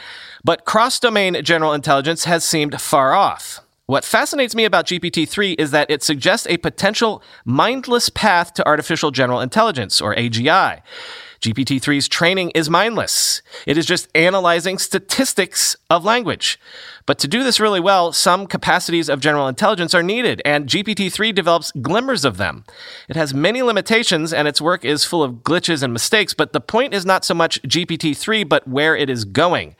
but 0.44 0.66
cross 0.66 1.00
domain 1.00 1.42
general 1.42 1.72
intelligence 1.72 2.24
has 2.24 2.44
seemed 2.44 2.80
far 2.80 3.14
off. 3.14 3.60
What 3.86 4.04
fascinates 4.04 4.54
me 4.54 4.64
about 4.64 4.86
GPT 4.86 5.28
3 5.28 5.52
is 5.52 5.70
that 5.70 5.90
it 5.90 6.02
suggests 6.02 6.46
a 6.48 6.56
potential 6.56 7.22
mindless 7.44 8.08
path 8.08 8.52
to 8.54 8.66
artificial 8.66 9.10
general 9.10 9.40
intelligence, 9.40 10.00
or 10.00 10.14
AGI. 10.16 10.82
GPT 11.40 11.80
3's 11.80 12.08
training 12.08 12.50
is 12.50 12.70
mindless. 12.70 13.42
It 13.66 13.76
is 13.76 13.86
just 13.86 14.08
analyzing 14.14 14.78
statistics 14.78 15.76
of 15.90 16.04
language. 16.04 16.58
But 17.04 17.18
to 17.20 17.28
do 17.28 17.44
this 17.44 17.60
really 17.60 17.80
well, 17.80 18.12
some 18.12 18.46
capacities 18.46 19.08
of 19.08 19.20
general 19.20 19.46
intelligence 19.46 19.94
are 19.94 20.02
needed, 20.02 20.42
and 20.44 20.68
GPT 20.68 21.12
3 21.12 21.32
develops 21.32 21.72
glimmers 21.72 22.24
of 22.24 22.36
them. 22.36 22.64
It 23.08 23.16
has 23.16 23.32
many 23.32 23.62
limitations, 23.62 24.32
and 24.32 24.48
its 24.48 24.60
work 24.60 24.84
is 24.84 25.04
full 25.04 25.22
of 25.22 25.44
glitches 25.44 25.82
and 25.82 25.92
mistakes, 25.92 26.34
but 26.34 26.52
the 26.52 26.60
point 26.60 26.94
is 26.94 27.06
not 27.06 27.24
so 27.24 27.34
much 27.34 27.62
GPT 27.62 28.16
3, 28.16 28.44
but 28.44 28.66
where 28.66 28.96
it 28.96 29.08
is 29.08 29.24
going. 29.24 29.76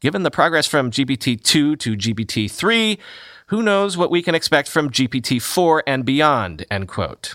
Given 0.00 0.22
the 0.22 0.30
progress 0.30 0.66
from 0.66 0.90
GPT 0.90 1.42
2 1.42 1.76
to 1.76 1.96
GPT 1.96 2.50
3, 2.50 2.98
who 3.48 3.62
knows 3.62 3.96
what 3.96 4.10
we 4.10 4.22
can 4.22 4.34
expect 4.34 4.68
from 4.68 4.90
GPT 4.90 5.40
4 5.40 5.84
and 5.86 6.04
beyond, 6.04 6.66
end 6.70 6.88
quote. 6.88 7.34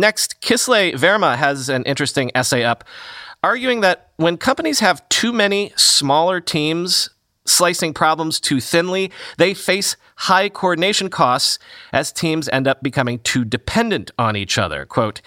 Next, 0.00 0.40
Kislay 0.40 0.94
Verma 0.94 1.36
has 1.36 1.68
an 1.68 1.82
interesting 1.82 2.30
essay 2.34 2.64
up 2.64 2.84
arguing 3.42 3.82
that 3.82 4.08
when 4.16 4.38
companies 4.38 4.80
have 4.80 5.06
too 5.10 5.30
many 5.30 5.74
smaller 5.76 6.40
teams 6.40 7.10
slicing 7.50 7.92
problems 7.92 8.40
too 8.40 8.60
thinly, 8.60 9.10
they 9.36 9.54
face 9.54 9.96
high 10.16 10.48
coordination 10.48 11.08
costs 11.08 11.58
as 11.92 12.12
teams 12.12 12.48
end 12.50 12.68
up 12.68 12.82
becoming 12.82 13.18
too 13.20 13.44
dependent 13.44 14.10
on 14.18 14.36
each 14.36 14.58
other. 14.58 14.84
Quote, 14.84 15.22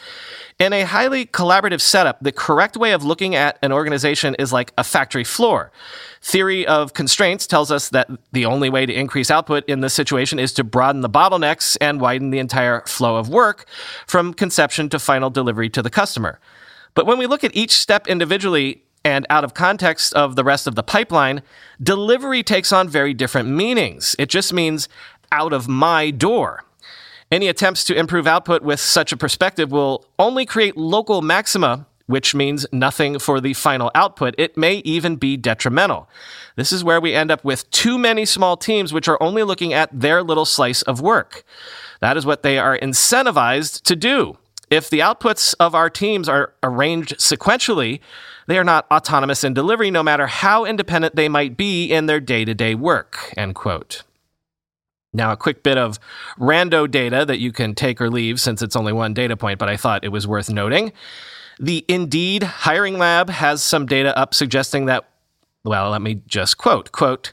in 0.59 0.71
a 0.71 0.83
highly 0.83 1.25
collaborative 1.25 1.81
setup, 1.81 2.19
the 2.21 2.31
correct 2.31 2.77
way 2.77 2.91
of 2.91 3.03
looking 3.03 3.33
at 3.33 3.57
an 3.61 3.71
organization 3.71 4.35
is 4.35 4.53
like 4.53 4.71
a 4.77 4.83
factory 4.83 5.23
floor. 5.23 5.71
Theory 6.21 6.65
of 6.67 6.93
constraints 6.93 7.47
tells 7.47 7.71
us 7.71 7.89
that 7.89 8.09
the 8.31 8.45
only 8.45 8.69
way 8.69 8.85
to 8.85 8.93
increase 8.93 9.31
output 9.31 9.65
in 9.67 9.81
this 9.81 9.93
situation 9.93 10.39
is 10.39 10.53
to 10.53 10.63
broaden 10.63 11.01
the 11.01 11.09
bottlenecks 11.09 11.75
and 11.81 11.99
widen 11.99 12.29
the 12.29 12.39
entire 12.39 12.81
flow 12.81 13.17
of 13.17 13.29
work 13.29 13.65
from 14.05 14.33
conception 14.33 14.89
to 14.89 14.99
final 14.99 15.29
delivery 15.29 15.69
to 15.69 15.81
the 15.81 15.89
customer. 15.89 16.39
But 16.93 17.07
when 17.07 17.17
we 17.17 17.25
look 17.25 17.43
at 17.43 17.55
each 17.55 17.71
step 17.71 18.07
individually 18.07 18.83
and 19.05 19.25
out 19.29 19.43
of 19.43 19.53
context 19.53 20.13
of 20.13 20.35
the 20.35 20.43
rest 20.43 20.67
of 20.67 20.75
the 20.75 20.83
pipeline, 20.83 21.41
delivery 21.81 22.43
takes 22.43 22.71
on 22.71 22.87
very 22.87 23.13
different 23.13 23.49
meanings. 23.49 24.15
It 24.17 24.29
just 24.29 24.53
means 24.53 24.87
out 25.31 25.53
of 25.53 25.67
my 25.67 26.11
door. 26.11 26.63
Any 27.31 27.47
attempts 27.47 27.83
to 27.85 27.95
improve 27.95 28.27
output 28.27 28.61
with 28.61 28.79
such 28.79 29.11
a 29.11 29.17
perspective 29.17 29.71
will 29.71 30.05
only 30.19 30.45
create 30.45 30.77
local 30.77 31.21
maxima 31.21 31.87
which 32.05 32.35
means 32.35 32.65
nothing 32.71 33.17
for 33.17 33.39
the 33.39 33.53
final 33.53 33.89
output. 33.95 34.35
It 34.37 34.57
may 34.57 34.75
even 34.85 35.15
be 35.15 35.37
detrimental. 35.37 36.09
This 36.55 36.71
is 36.71 36.83
where 36.83 36.99
we 36.99 37.13
end 37.13 37.31
up 37.31 37.43
with 37.43 37.69
too 37.71 37.97
many 37.97 38.25
small 38.25 38.57
teams 38.57 38.93
which 38.93 39.07
are 39.07 39.21
only 39.21 39.43
looking 39.43 39.73
at 39.73 39.89
their 39.97 40.21
little 40.21 40.45
slice 40.45 40.81
of 40.83 41.01
work. 41.01 41.43
That 42.01 42.17
is 42.17 42.25
what 42.25 42.43
they 42.43 42.57
are 42.57 42.77
incentivized 42.77 43.81
to 43.83 43.95
do. 43.95 44.37
If 44.73 44.89
the 44.89 45.01
outputs 45.01 45.53
of 45.59 45.75
our 45.75 45.87
teams 45.87 46.27
are 46.27 46.51
arranged 46.63 47.19
sequentially, 47.19 47.99
they 48.47 48.57
are 48.57 48.63
not 48.63 48.87
autonomous 48.89 49.43
in 49.43 49.53
delivery, 49.53 49.91
no 49.91 50.01
matter 50.01 50.25
how 50.25 50.65
independent 50.65 51.15
they 51.15 51.29
might 51.29 51.55
be 51.55 51.91
in 51.91 52.07
their 52.07 52.19
day 52.19 52.43
to 52.43 52.55
day 52.55 52.73
work. 52.73 53.31
End 53.37 53.53
quote. 53.53 54.01
Now, 55.13 55.31
a 55.31 55.37
quick 55.37 55.61
bit 55.61 55.77
of 55.77 55.99
rando 56.39 56.89
data 56.89 57.23
that 57.23 57.37
you 57.37 57.51
can 57.51 57.75
take 57.75 58.01
or 58.01 58.09
leave 58.09 58.41
since 58.41 58.63
it's 58.63 58.75
only 58.75 58.91
one 58.91 59.13
data 59.13 59.37
point, 59.37 59.59
but 59.59 59.69
I 59.69 59.77
thought 59.77 60.03
it 60.03 60.09
was 60.09 60.25
worth 60.25 60.49
noting. 60.49 60.91
The 61.59 61.85
Indeed 61.87 62.41
Hiring 62.41 62.97
Lab 62.97 63.29
has 63.29 63.63
some 63.63 63.85
data 63.85 64.17
up 64.17 64.33
suggesting 64.33 64.87
that, 64.87 65.07
well, 65.63 65.91
let 65.91 66.01
me 66.01 66.23
just 66.25 66.57
quote, 66.57 66.91
quote, 66.91 67.31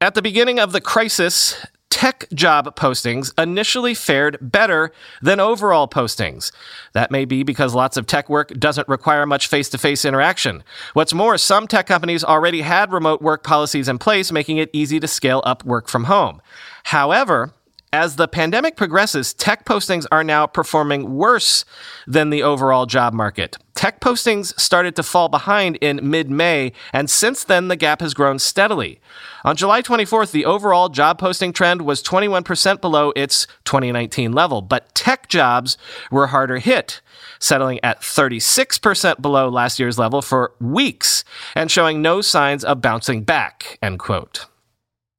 at 0.00 0.14
the 0.14 0.22
beginning 0.22 0.60
of 0.60 0.70
the 0.70 0.80
crisis, 0.80 1.66
tech 1.90 2.26
job 2.32 2.76
postings 2.76 3.32
initially 3.40 3.94
fared 3.94 4.38
better 4.40 4.92
than 5.22 5.40
overall 5.40 5.88
postings. 5.88 6.52
That 6.92 7.10
may 7.10 7.24
be 7.24 7.42
because 7.42 7.74
lots 7.74 7.96
of 7.96 8.06
tech 8.06 8.28
work 8.28 8.50
doesn't 8.50 8.88
require 8.88 9.26
much 9.26 9.46
face 9.46 9.68
to 9.70 9.78
face 9.78 10.04
interaction. 10.04 10.62
What's 10.92 11.14
more, 11.14 11.38
some 11.38 11.66
tech 11.66 11.86
companies 11.86 12.22
already 12.22 12.62
had 12.62 12.92
remote 12.92 13.22
work 13.22 13.42
policies 13.42 13.88
in 13.88 13.98
place, 13.98 14.30
making 14.30 14.58
it 14.58 14.70
easy 14.72 15.00
to 15.00 15.08
scale 15.08 15.42
up 15.44 15.64
work 15.64 15.88
from 15.88 16.04
home. 16.04 16.40
However, 16.84 17.52
as 17.92 18.16
the 18.16 18.28
pandemic 18.28 18.76
progresses, 18.76 19.32
tech 19.32 19.64
postings 19.64 20.06
are 20.12 20.24
now 20.24 20.46
performing 20.46 21.14
worse 21.14 21.64
than 22.06 22.30
the 22.30 22.42
overall 22.42 22.86
job 22.86 23.12
market. 23.12 23.56
Tech 23.74 24.00
postings 24.00 24.58
started 24.58 24.96
to 24.96 25.02
fall 25.02 25.28
behind 25.28 25.76
in 25.76 26.00
mid 26.02 26.30
May, 26.30 26.72
and 26.92 27.08
since 27.08 27.44
then, 27.44 27.68
the 27.68 27.76
gap 27.76 28.00
has 28.00 28.12
grown 28.12 28.38
steadily. 28.38 29.00
On 29.44 29.56
July 29.56 29.82
24th, 29.82 30.32
the 30.32 30.44
overall 30.44 30.88
job 30.88 31.18
posting 31.18 31.52
trend 31.52 31.82
was 31.82 32.02
21% 32.02 32.80
below 32.80 33.12
its 33.14 33.46
2019 33.64 34.32
level, 34.32 34.62
but 34.62 34.94
tech 34.94 35.28
jobs 35.28 35.78
were 36.10 36.26
harder 36.26 36.58
hit, 36.58 37.00
settling 37.38 37.78
at 37.82 38.00
36% 38.00 39.22
below 39.22 39.48
last 39.48 39.78
year's 39.78 39.98
level 39.98 40.22
for 40.22 40.52
weeks 40.60 41.24
and 41.54 41.70
showing 41.70 42.02
no 42.02 42.20
signs 42.20 42.64
of 42.64 42.82
bouncing 42.82 43.22
back, 43.22 43.78
end 43.80 43.98
quote. 43.98 44.46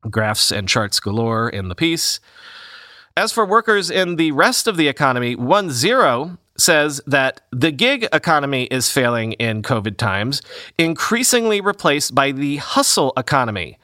Graphs 0.10 0.52
and 0.52 0.68
charts 0.68 1.00
galore 1.00 1.50
in 1.50 1.68
the 1.68 1.76
piece. 1.76 2.20
As 3.18 3.32
for 3.32 3.46
workers 3.46 3.90
in 3.90 4.16
the 4.16 4.32
rest 4.32 4.68
of 4.68 4.78
the 4.78 4.88
economy, 4.88 5.36
OneZero 5.36 6.38
says 6.58 7.02
that 7.08 7.42
the 7.52 7.72
gig 7.72 8.08
economy 8.14 8.64
is 8.66 8.92
failing 8.92 9.34
in 9.34 9.62
COVID 9.62 9.98
times, 9.98 10.42
increasingly 10.78 11.62
replaced 11.62 12.14
by 12.14 12.32
the 12.32 12.58
hustle 12.58 13.14
economy. 13.18 13.78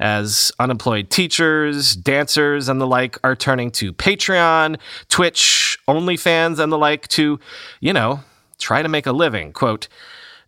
As 0.00 0.50
unemployed 0.58 1.10
teachers, 1.10 1.94
dancers, 1.94 2.68
and 2.68 2.80
the 2.80 2.86
like 2.86 3.18
are 3.22 3.36
turning 3.36 3.70
to 3.72 3.92
Patreon, 3.92 4.78
Twitch, 5.08 5.78
OnlyFans, 5.86 6.58
and 6.58 6.72
the 6.72 6.78
like 6.78 7.06
to, 7.08 7.38
you 7.80 7.92
know, 7.92 8.20
try 8.58 8.82
to 8.82 8.88
make 8.88 9.06
a 9.06 9.12
living. 9.12 9.52
Quote, 9.52 9.86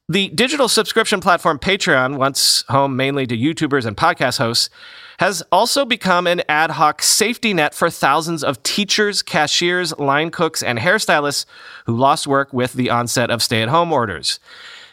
the 0.08 0.28
digital 0.30 0.68
subscription 0.68 1.20
platform 1.20 1.58
Patreon, 1.58 2.16
once 2.16 2.64
home 2.68 2.96
mainly 2.96 3.26
to 3.26 3.36
YouTubers 3.36 3.86
and 3.86 3.96
podcast 3.96 4.38
hosts, 4.38 4.70
has 5.18 5.42
also 5.52 5.84
become 5.84 6.26
an 6.26 6.42
ad 6.48 6.72
hoc 6.72 7.02
safety 7.02 7.54
net 7.54 7.74
for 7.74 7.90
thousands 7.90 8.42
of 8.42 8.62
teachers, 8.62 9.22
cashiers, 9.22 9.96
line 9.98 10.30
cooks, 10.30 10.62
and 10.62 10.78
hairstylists 10.78 11.46
who 11.86 11.96
lost 11.96 12.26
work 12.26 12.52
with 12.52 12.72
the 12.74 12.90
onset 12.90 13.30
of 13.30 13.42
stay 13.42 13.62
at 13.62 13.68
home 13.68 13.92
orders. 13.92 14.40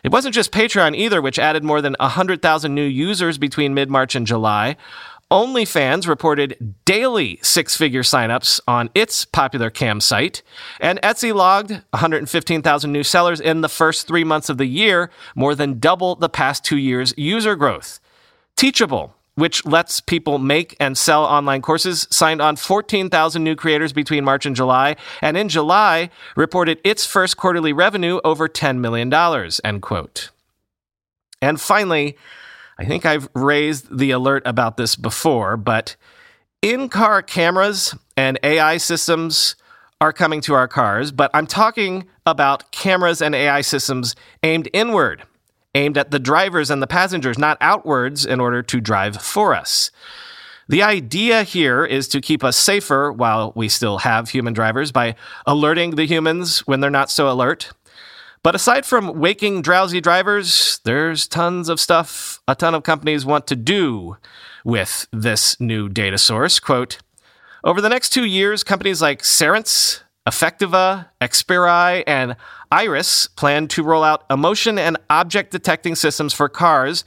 It 0.04 0.12
wasn't 0.12 0.36
just 0.36 0.52
Patreon 0.52 0.96
either, 0.96 1.22
which 1.22 1.38
added 1.38 1.64
more 1.64 1.82
than 1.82 1.96
100,000 2.00 2.74
new 2.74 2.84
users 2.84 3.38
between 3.38 3.74
mid 3.74 3.90
March 3.90 4.16
and 4.16 4.26
July. 4.26 4.78
OnlyFans 5.32 6.10
reported 6.10 6.76
daily 6.84 7.40
six 7.42 7.78
figure 7.78 8.04
signups 8.04 8.60
on 8.68 8.90
its 8.94 9.24
popular 9.24 9.70
cam 9.70 10.02
site, 10.02 10.44
and 10.82 11.02
Etsy 11.02 11.34
logged 11.34 11.72
115,000 11.92 12.92
new 12.92 13.04
sellers 13.04 13.40
in 13.40 13.62
the 13.62 13.70
first 13.70 14.08
three 14.08 14.26
months 14.26 14.50
of 14.50 14.58
the 14.58 14.66
year, 14.66 15.10
more 15.34 15.56
than 15.56 15.80
double 15.80 16.16
the 16.16 16.28
past 16.28 16.66
two 16.66 16.78
years' 16.78 17.14
user 17.16 17.56
growth. 17.56 18.02
Teachable 18.58 19.16
which 19.36 19.66
lets 19.66 20.02
people 20.02 20.38
make 20.38 20.76
and 20.80 20.98
sell 20.98 21.24
online 21.24 21.62
courses, 21.62 22.08
signed 22.12 22.42
on 22.42 22.56
14,000 22.56 23.44
new 23.44 23.56
creators 23.56 23.94
between 23.94 24.24
March 24.24 24.46
and 24.46 24.56
July, 24.56 24.96
and 25.22 25.38
in 25.38 25.50
July 25.50 26.10
reported 26.36 26.80
its 26.84 27.06
first 27.06 27.38
quarterly 27.38 27.74
revenue 27.74 28.20
over 28.24 28.48
$10 28.48 28.80
million, 28.80 29.12
end 29.64 29.82
quote. 29.82 30.30
And 31.42 31.60
finally, 31.60 32.18
I 32.78 32.86
think 32.86 33.06
I've 33.06 33.30
raised 33.34 33.98
the 33.98 34.12
alert 34.12 34.44
about 34.46 34.78
this 34.78 34.96
before, 34.96 35.58
but 35.58 35.96
in 36.62 36.90
car 36.90 37.22
cameras 37.22 37.96
and 38.18 38.38
AI 38.44 38.78
systems 38.78 39.56
are 40.00 40.14
coming 40.14 40.42
to 40.42 40.54
our 40.54 40.68
cars, 40.68 41.12
but 41.12 41.32
I'm 41.34 41.48
talking 41.48 42.08
about 42.26 42.72
cameras 42.72 43.22
and 43.22 43.34
AI 43.34 43.62
systems 43.62 44.16
aimed 44.44 44.68
inward 44.74 45.24
aimed 45.76 45.98
at 45.98 46.12
the 46.12 46.20
drivers 46.20 46.70
and 46.70 46.82
the 46.82 46.88
passengers, 46.88 47.38
not 47.38 47.58
outwards 47.62 48.26
in 48.26 48.40
order 48.40 48.62
to 48.62 48.82
drive 48.82 49.18
for 49.18 49.54
us. 49.54 49.92
The 50.68 50.84
idea 50.84 51.44
here 51.44 51.84
is 51.86 52.08
to 52.10 52.22
keep 52.22 52.44
us 52.44 52.56
safer 52.56 53.12
while 53.12 53.52
we 53.56 53.68
still 53.68 54.00
have 54.00 54.30
human 54.30 54.54
drivers 54.54 54.92
by 54.92 55.16
alerting 55.46 55.96
the 55.96 56.06
humans 56.06 56.60
when 56.68 56.80
they're 56.80 56.90
not 56.90 57.12
so 57.12 57.30
alert. 57.30 57.72
But 58.44 58.56
aside 58.56 58.86
from 58.86 59.20
waking 59.20 59.62
drowsy 59.62 60.02
drivers, 60.02 60.80
there's 60.84 61.28
tons 61.28 61.70
of 61.70 61.80
stuff 61.80 62.40
a 62.48 62.56
ton 62.56 62.74
of 62.74 62.84
companies 62.84 63.26
want 63.26 63.48
to 63.48 63.56
do 63.56 64.18
with 64.64 65.08
this 65.12 65.60
new 65.60 65.90
data 65.90 66.18
source. 66.18 66.60
Quote, 66.60 67.00
over 67.64 67.82
the 67.82 67.90
next 67.90 68.10
two 68.10 68.26
years, 68.26 68.64
companies 68.64 69.02
like 69.02 69.22
Cerence, 69.22 70.02
Affectiva, 70.28 71.08
Xperi, 71.20 72.04
and 72.06 72.36
Eyeris 72.72 73.28
plan 73.36 73.68
to 73.70 73.82
roll 73.82 74.04
out 74.04 74.24
emotion 74.30 74.78
and 74.78 74.96
object 75.10 75.50
detecting 75.50 75.96
systems 75.96 76.32
for 76.32 76.48
cars 76.48 77.04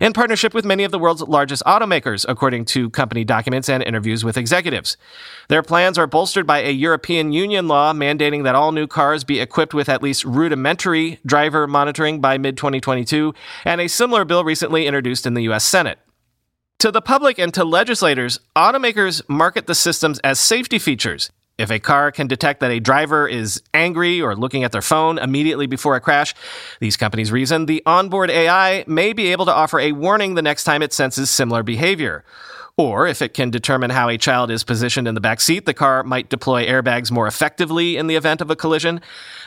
in 0.00 0.12
partnership 0.12 0.52
with 0.52 0.64
many 0.64 0.82
of 0.82 0.90
the 0.90 0.98
world's 0.98 1.22
largest 1.22 1.62
automakers, 1.62 2.26
according 2.28 2.64
to 2.64 2.90
company 2.90 3.22
documents 3.22 3.68
and 3.68 3.84
interviews 3.84 4.24
with 4.24 4.36
executives. 4.36 4.96
Their 5.48 5.62
plans 5.62 5.96
are 5.96 6.08
bolstered 6.08 6.44
by 6.44 6.58
a 6.58 6.72
European 6.72 7.32
Union 7.32 7.68
law 7.68 7.92
mandating 7.92 8.42
that 8.42 8.56
all 8.56 8.72
new 8.72 8.88
cars 8.88 9.22
be 9.22 9.38
equipped 9.38 9.72
with 9.72 9.88
at 9.88 10.02
least 10.02 10.24
rudimentary 10.24 11.20
driver 11.24 11.68
monitoring 11.68 12.20
by 12.20 12.36
mid 12.36 12.56
2022, 12.56 13.32
and 13.64 13.80
a 13.80 13.88
similar 13.88 14.24
bill 14.24 14.42
recently 14.42 14.88
introduced 14.88 15.24
in 15.24 15.34
the 15.34 15.42
U.S. 15.42 15.64
Senate. 15.64 16.00
To 16.80 16.90
the 16.90 17.00
public 17.00 17.38
and 17.38 17.54
to 17.54 17.64
legislators, 17.64 18.40
automakers 18.56 19.22
market 19.28 19.68
the 19.68 19.74
systems 19.76 20.18
as 20.18 20.40
safety 20.40 20.80
features 20.80 21.30
if 21.58 21.70
a 21.70 21.78
car 21.78 22.12
can 22.12 22.26
detect 22.26 22.60
that 22.60 22.70
a 22.70 22.80
driver 22.80 23.26
is 23.26 23.62
angry 23.72 24.20
or 24.20 24.36
looking 24.36 24.64
at 24.64 24.72
their 24.72 24.82
phone 24.82 25.18
immediately 25.18 25.66
before 25.66 25.96
a 25.96 26.00
crash, 26.00 26.34
these 26.80 26.96
companies 26.96 27.32
reason 27.32 27.66
the 27.66 27.82
onboard 27.86 28.30
AI 28.30 28.84
may 28.86 29.12
be 29.12 29.32
able 29.32 29.46
to 29.46 29.52
offer 29.52 29.80
a 29.80 29.92
warning 29.92 30.34
the 30.34 30.42
next 30.42 30.64
time 30.64 30.82
it 30.82 30.92
senses 30.92 31.30
similar 31.30 31.62
behavior. 31.62 32.24
Or 32.78 33.06
if 33.06 33.22
it 33.22 33.32
can 33.32 33.48
determine 33.48 33.88
how 33.88 34.10
a 34.10 34.18
child 34.18 34.50
is 34.50 34.62
positioned 34.62 35.08
in 35.08 35.14
the 35.14 35.20
back 35.20 35.40
seat, 35.40 35.64
the 35.64 35.72
car 35.72 36.02
might 36.02 36.28
deploy 36.28 36.66
airbags 36.66 37.10
more 37.10 37.26
effectively 37.26 37.96
in 37.96 38.06
the 38.06 38.16
event 38.16 38.42
of 38.42 38.50
a 38.50 38.56
collision. 38.56 39.00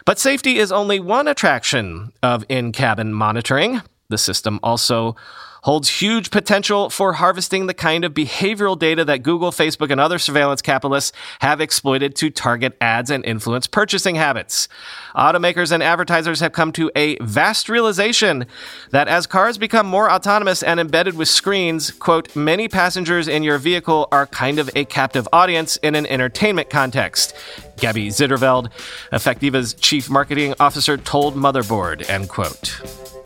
But 0.06 0.18
safety 0.18 0.58
is 0.58 0.72
only 0.72 1.00
one 1.00 1.28
attraction 1.28 2.12
of 2.24 2.44
in 2.50 2.72
cabin 2.72 3.14
monitoring. 3.14 3.84
The 4.10 4.18
system 4.18 4.60
also 4.64 5.16
holds 5.64 6.02
huge 6.02 6.32
potential 6.32 6.90
for 6.90 7.14
harvesting 7.14 7.68
the 7.68 7.74
kind 7.74 8.06
of 8.06 8.14
behavioral 8.14 8.78
data 8.78 9.04
that 9.06 9.24
Google, 9.24 9.52
Facebook, 9.52 9.90
and 9.92 10.00
other 10.00 10.20
surveillance 10.20 10.62
capitalists 10.62 11.12
have 11.40 11.62
exploited 11.62 12.16
to 12.16 12.30
target 12.30 12.78
ads 12.82 13.10
and 13.10 13.26
influence 13.26 13.68
purchasing 13.68 14.16
habits. 14.16 14.68
Automakers 15.16 15.72
and 15.72 15.84
advertisers 15.84 16.40
have 16.40 16.52
come 16.52 16.72
to 16.74 16.92
a 16.96 17.18
vast 17.18 17.70
realization 17.70 18.46
that 18.92 19.08
as 19.08 19.28
cars 19.28 19.58
become 19.58 19.86
more 19.86 20.12
autonomous 20.12 20.64
and 20.64 20.80
embedded 20.80 21.16
with 21.16 21.28
screens, 21.28 21.92
quote, 21.92 22.36
many 22.36 22.68
passengers 22.68 23.28
in 23.28 23.44
your 23.44 23.58
vehicle 23.58 24.08
are 24.12 24.28
kind 24.28 24.60
of 24.60 24.70
a 24.76 24.86
captive 24.86 25.28
audience 25.34 25.78
in 25.78 25.96
an 25.96 26.06
entertainment 26.06 26.70
context. 26.70 27.36
Gabi 27.78 28.08
Zijderveld, 28.08 28.72
Affectiva's 29.12 29.74
chief 29.74 30.10
marketing 30.10 30.54
officer, 30.60 30.98
told 30.98 31.36
Motherboard, 31.36 32.10
end 32.10 32.30
quote. 32.30 33.19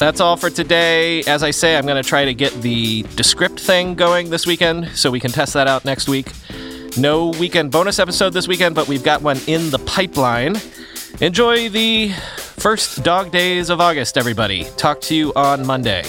That's 0.00 0.18
all 0.18 0.38
for 0.38 0.48
today. 0.48 1.22
As 1.24 1.42
I 1.42 1.50
say, 1.50 1.76
I'm 1.76 1.84
going 1.84 2.02
to 2.02 2.08
try 2.08 2.24
to 2.24 2.32
get 2.32 2.54
the 2.62 3.02
Descript 3.16 3.60
thing 3.60 3.94
going 3.94 4.30
this 4.30 4.46
weekend 4.46 4.88
so 4.94 5.10
we 5.10 5.20
can 5.20 5.30
test 5.30 5.52
that 5.52 5.68
out 5.68 5.84
next 5.84 6.08
week. 6.08 6.32
No 6.96 7.28
weekend 7.38 7.70
bonus 7.70 7.98
episode 7.98 8.30
this 8.30 8.48
weekend, 8.48 8.74
but 8.74 8.88
we've 8.88 9.04
got 9.04 9.20
one 9.20 9.38
in 9.46 9.68
the 9.68 9.78
pipeline. 9.80 10.56
Enjoy 11.20 11.68
the 11.68 12.12
first 12.56 13.02
dog 13.02 13.30
days 13.30 13.68
of 13.68 13.78
August, 13.82 14.16
everybody. 14.16 14.64
Talk 14.78 15.02
to 15.02 15.14
you 15.14 15.34
on 15.36 15.66
Monday. 15.66 16.02